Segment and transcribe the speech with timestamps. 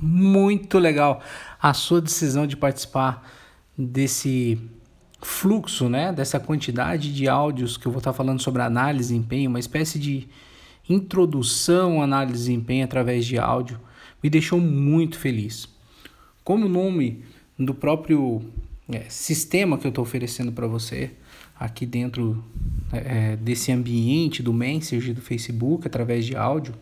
[0.00, 1.22] Muito legal
[1.60, 3.28] a sua decisão de participar
[3.76, 4.58] desse
[5.22, 9.50] fluxo, né, dessa quantidade de áudios que eu vou estar falando sobre análise de desempenho,
[9.50, 10.26] uma espécie de
[10.88, 13.78] introdução à análise de desempenho através de áudio,
[14.22, 15.68] me deixou muito feliz.
[16.42, 17.22] Como o nome
[17.58, 18.42] do próprio
[18.88, 21.10] é, sistema que eu estou oferecendo para você
[21.58, 22.42] aqui dentro
[22.92, 26.74] é, desse ambiente do Messenger do Facebook através de áudio,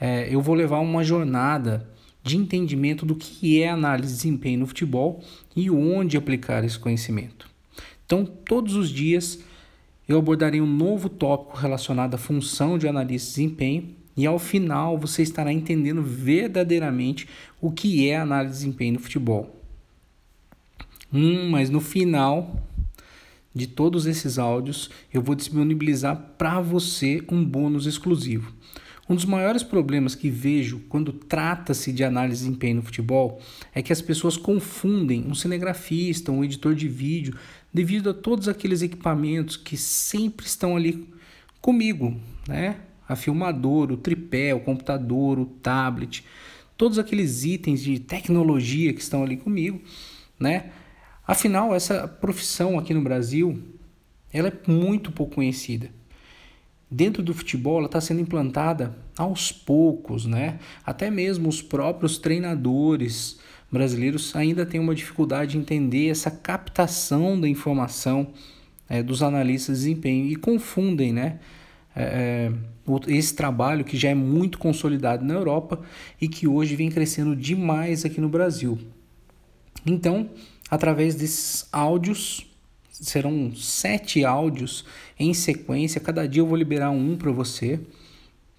[0.00, 1.88] é, eu vou levar uma jornada
[2.28, 5.24] de entendimento do que é análise de desempenho no futebol
[5.56, 7.48] e onde aplicar esse conhecimento.
[8.04, 9.42] Então, todos os dias
[10.06, 14.98] eu abordarei um novo tópico relacionado à função de analista de desempenho e ao final
[14.98, 17.26] você estará entendendo verdadeiramente
[17.62, 19.56] o que é análise de desempenho no futebol.
[21.10, 22.62] Hum, mas no final
[23.54, 28.52] de todos esses áudios eu vou disponibilizar para você um bônus exclusivo.
[29.08, 33.40] Um dos maiores problemas que vejo quando trata-se de análise de desempenho no futebol
[33.74, 37.34] é que as pessoas confundem um cinegrafista, um editor de vídeo,
[37.72, 41.08] devido a todos aqueles equipamentos que sempre estão ali
[41.58, 42.80] comigo, né?
[43.08, 46.22] A filmadora, o tripé, o computador, o tablet,
[46.76, 49.80] todos aqueles itens de tecnologia que estão ali comigo,
[50.38, 50.70] né?
[51.26, 53.58] Afinal, essa profissão aqui no Brasil,
[54.30, 55.97] ela é muito pouco conhecida
[56.90, 60.58] dentro do futebol está sendo implantada aos poucos, né?
[60.84, 63.38] Até mesmo os próprios treinadores
[63.70, 68.28] brasileiros ainda têm uma dificuldade de entender essa captação da informação
[68.88, 71.38] é, dos analistas de desempenho e confundem, né?
[71.94, 72.52] É, é
[73.08, 75.82] esse trabalho que já é muito consolidado na Europa
[76.18, 78.78] e que hoje vem crescendo demais aqui no Brasil.
[79.84, 80.30] Então,
[80.70, 82.47] através desses áudios
[83.00, 84.84] serão sete áudios
[85.18, 86.00] em sequência.
[86.00, 87.80] Cada dia eu vou liberar um para você,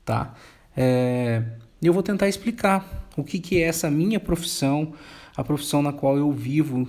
[0.06, 0.36] tá?
[0.76, 1.44] É,
[1.82, 4.94] eu vou tentar explicar o que, que é essa minha profissão,
[5.36, 6.88] a profissão na qual eu vivo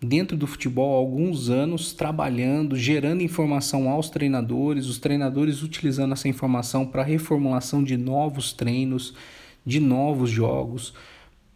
[0.00, 6.28] dentro do futebol há alguns anos, trabalhando, gerando informação aos treinadores, os treinadores utilizando essa
[6.28, 9.14] informação para reformulação de novos treinos,
[9.64, 10.94] de novos jogos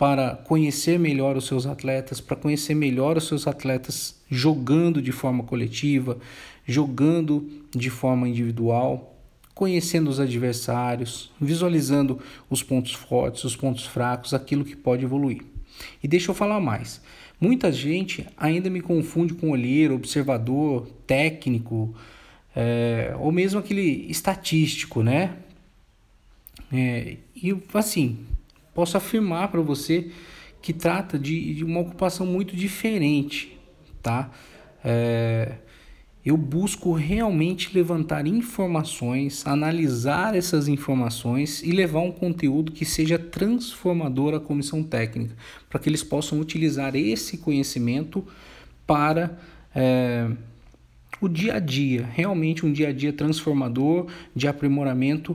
[0.01, 5.45] para conhecer melhor os seus atletas, para conhecer melhor os seus atletas jogando de forma
[5.45, 6.17] coletiva,
[6.67, 9.15] jogando de forma individual,
[9.55, 12.19] conhecendo os adversários, visualizando
[12.49, 15.43] os pontos fortes, os pontos fracos, aquilo que pode evoluir.
[16.03, 17.03] E deixa eu falar mais.
[17.39, 21.95] Muita gente ainda me confunde com olheiro, observador, técnico,
[22.57, 25.37] é, ou mesmo aquele estatístico, né?
[26.73, 28.25] É, e assim,
[28.75, 30.11] posso afirmar para você
[30.63, 33.59] que trata de, de, uma ocupação muito diferente,
[34.03, 34.31] tá?
[34.85, 35.55] É,
[36.25, 44.35] eu busco realmente levantar informações, analisar essas informações e levar um conteúdo que seja transformador
[44.35, 45.35] à comissão técnica,
[45.69, 48.23] para que eles possam utilizar esse conhecimento
[48.87, 49.39] para
[49.75, 50.31] é,
[51.21, 54.07] o dia a dia, realmente um dia a dia transformador
[54.37, 55.35] de aprimoramento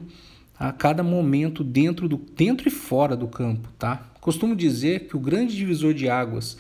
[0.58, 4.10] a cada momento dentro, do, dentro e fora do campo, tá?
[4.22, 6.58] Costumo dizer que o grande divisor de águas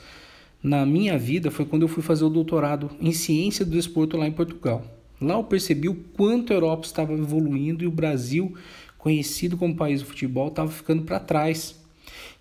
[0.62, 4.28] na minha vida foi quando eu fui fazer o doutorado em ciência do desporto lá
[4.28, 4.84] em Portugal.
[5.22, 8.54] Lá eu percebi o quanto a Europa estava evoluindo e o Brasil,
[8.98, 11.76] conhecido como país do futebol, estava ficando para trás.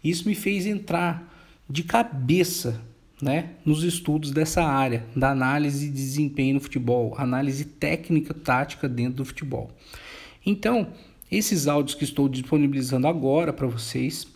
[0.03, 1.32] Isso me fez entrar
[1.71, 2.81] de cabeça
[3.22, 9.16] né, nos estudos dessa área, da análise de desempenho no futebol, análise técnica tática dentro
[9.16, 9.71] do futebol.
[10.44, 10.88] Então,
[11.37, 14.27] esses áudios que estou disponibilizando agora para vocês,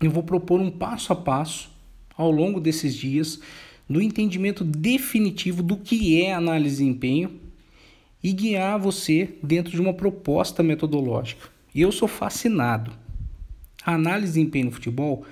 [0.00, 1.70] eu vou propor um passo a passo
[2.16, 3.40] ao longo desses dias
[3.88, 7.40] do entendimento definitivo do que é análise de desempenho
[8.22, 11.48] e guiar você dentro de uma proposta metodológica.
[11.74, 12.90] Eu sou fascinado.
[13.84, 15.24] A análise de desempenho no futebol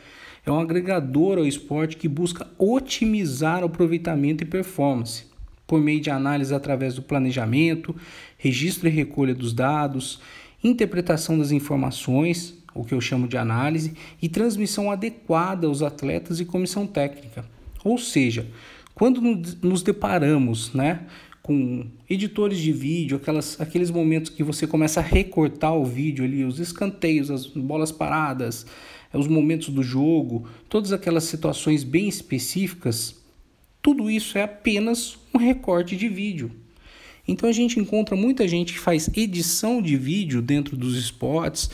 [0.47, 5.25] é um agregador ao esporte que busca otimizar o aproveitamento e performance
[5.66, 7.97] por meio de análise através do planejamento,
[8.37, 10.21] registro e recolha dos dados,
[10.64, 16.44] interpretação das informações, o que eu chamo de análise, e transmissão adequada aos atletas e
[16.44, 17.44] comissão técnica.
[17.84, 18.48] Ou seja,
[18.94, 19.21] quando
[19.62, 21.06] nos deparamos né,
[21.42, 26.42] com editores de vídeo, aquelas, aqueles momentos que você começa a recortar o vídeo ali,
[26.42, 28.66] os escanteios, as bolas paradas,
[29.12, 33.22] os momentos do jogo, todas aquelas situações bem específicas,
[33.83, 36.50] tudo isso é apenas um recorte de vídeo.
[37.26, 41.71] Então a gente encontra muita gente que faz edição de vídeo dentro dos esportes,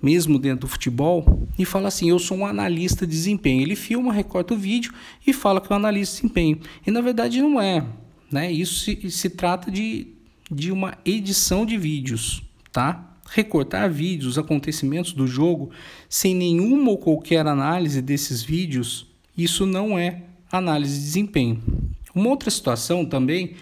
[0.00, 3.62] mesmo dentro do futebol, e fala assim: eu sou um analista de desempenho.
[3.62, 4.92] Ele filma, recorta o vídeo
[5.26, 6.60] e fala que é um analista de desempenho.
[6.86, 7.84] E na verdade não é.
[8.30, 8.52] Né?
[8.52, 10.08] Isso se, se trata de,
[10.50, 12.42] de uma edição de vídeos.
[12.70, 13.08] Tá?
[13.30, 15.70] recortar vídeos, acontecimentos do jogo,
[16.08, 19.06] sem nenhuma ou qualquer análise desses vídeos,
[19.36, 21.62] isso não é análise de desempenho.
[22.14, 23.54] Uma outra situação também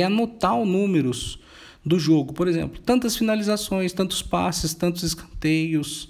[0.00, 1.38] é anotar os números
[1.84, 2.32] do jogo.
[2.32, 6.08] Por exemplo, tantas finalizações, tantos passes, tantos escanteios,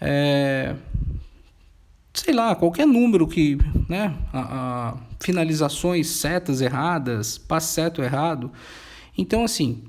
[0.00, 0.74] é,
[2.12, 3.58] sei lá, qualquer número que,
[3.88, 8.50] né, a, a, finalizações certas, erradas, passe certo errado.
[9.16, 9.84] Então, assim,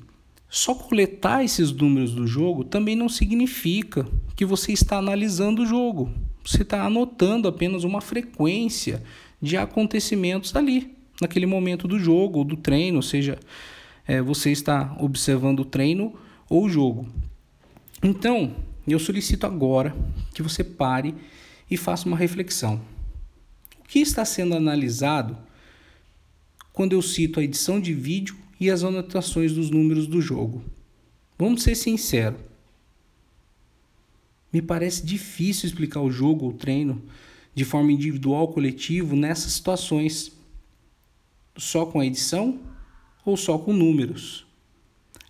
[0.49, 4.05] só coletar esses números do jogo também não significa
[4.35, 6.11] que você está analisando o jogo.
[6.45, 9.01] Você está anotando apenas uma frequência
[9.41, 13.39] de acontecimentos ali, naquele momento do jogo ou do treino, ou seja,
[14.07, 16.13] é, você está observando o treino
[16.49, 17.07] ou o jogo.
[18.01, 18.55] Então,
[18.87, 19.95] eu solicito agora
[20.33, 21.15] que você pare
[21.69, 22.81] e faça uma reflexão.
[23.79, 25.37] O que está sendo analisado
[26.71, 30.63] quando eu cito a edição de vídeo e as anotações dos números do jogo.
[31.37, 32.39] Vamos ser sinceros.
[34.51, 37.01] Me parece difícil explicar o jogo ou treino
[37.55, 40.31] de forma individual ou coletivo nessas situações.
[41.55, 42.59] Só com a edição
[43.25, 44.45] ou só com números?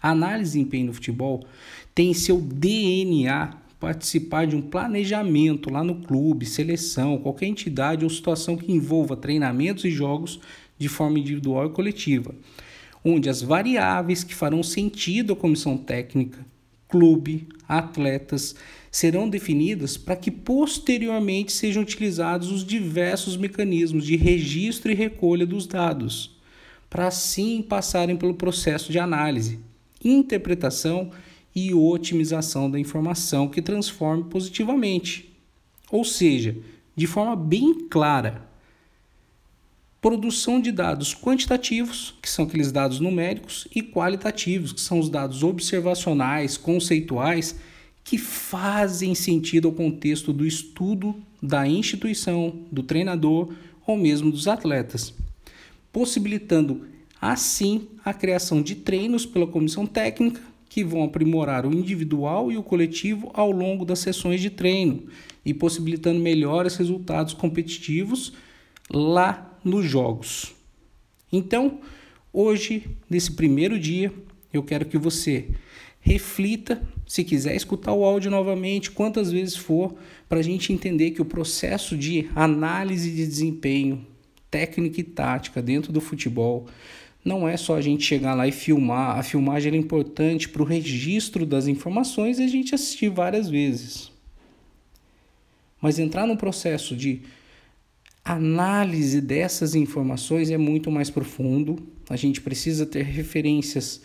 [0.01, 1.45] A análise de desempenho no futebol
[1.93, 8.09] tem em seu DNA participar de um planejamento lá no clube, seleção, qualquer entidade ou
[8.09, 10.39] situação que envolva treinamentos e jogos
[10.77, 12.33] de forma individual e coletiva
[13.03, 16.45] onde as variáveis que farão sentido à comissão técnica,
[16.93, 18.53] clube, atletas,
[18.91, 25.65] serão definidas para que posteriormente sejam utilizados os diversos mecanismos de registro e recolha dos
[25.65, 26.37] dados,
[26.91, 29.59] para assim passarem pelo processo de análise,
[30.05, 31.09] interpretação
[31.55, 35.33] e otimização da informação que transforme positivamente.
[35.91, 36.55] Ou seja,
[36.95, 38.47] de forma bem clara,
[40.03, 45.43] produção de dados quantitativos, que são aqueles dados numéricos, e qualitativos, que são os dados
[45.43, 47.55] observacionais, conceituais,
[48.03, 53.53] que fazem sentido ao contexto do estudo da instituição, do treinador
[53.87, 55.13] ou mesmo dos atletas,
[55.89, 56.85] possibilitando
[57.21, 62.63] assim a criação de treinos pela comissão técnica que vão aprimorar o individual e o
[62.63, 65.05] coletivo ao longo das sessões de treino
[65.45, 68.33] e possibilitando melhores resultados competitivos
[68.91, 70.53] lá nos jogos.
[71.31, 71.79] Então,
[72.31, 74.13] hoje, nesse primeiro dia,
[74.51, 75.47] eu quero que você
[75.99, 79.95] reflita, se quiser escutar o áudio novamente, quantas vezes for,
[80.27, 84.05] para a gente entender que o processo de análise de desempenho,
[84.51, 86.67] técnica e tática dentro do futebol
[87.23, 89.17] não é só a gente chegar lá e filmar.
[89.17, 94.11] A filmagem é importante para o registro das informações e a gente assistir várias vezes.
[95.81, 97.21] Mas entrar no processo de
[98.23, 101.77] análise dessas informações é muito mais profundo.
[102.09, 104.01] A gente precisa ter referências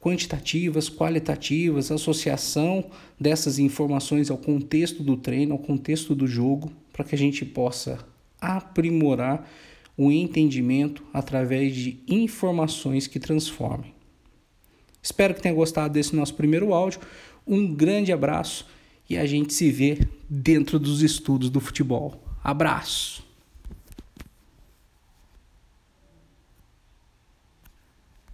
[0.00, 2.84] quantitativas, qualitativas, associação
[3.18, 7.98] dessas informações ao contexto do treino, ao contexto do jogo, para que a gente possa
[8.40, 9.48] aprimorar
[9.96, 13.92] o entendimento através de informações que transformem.
[15.02, 17.00] Espero que tenha gostado desse nosso primeiro áudio.
[17.46, 18.66] Um grande abraço
[19.08, 19.98] e a gente se vê
[20.28, 22.25] dentro dos estudos do futebol.
[22.46, 23.25] Abraço!